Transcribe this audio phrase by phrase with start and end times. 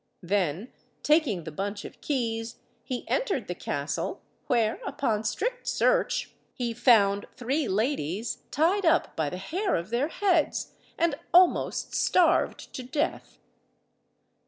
[0.23, 0.73] Then,
[1.03, 7.27] taking the bunch of keys, he entered the castle, where, upon strict search, he found
[7.37, 13.37] three ladies tied up by the hair of their heads, and almost starved to death.